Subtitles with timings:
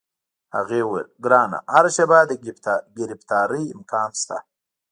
[0.55, 2.31] هغې وویل: ګرانه، هره شیبه د
[2.97, 4.37] ګرفتارۍ امکان شته.